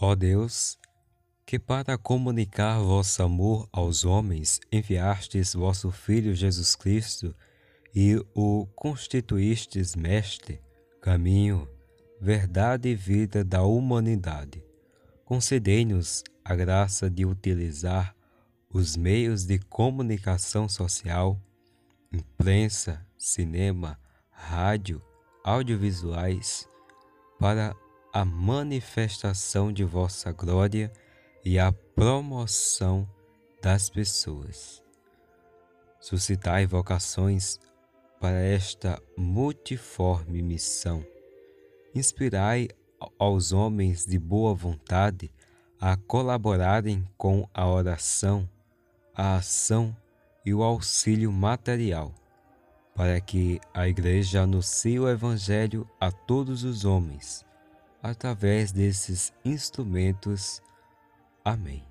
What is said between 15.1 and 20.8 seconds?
Concedei-nos a graça de utilizar os meios de comunicação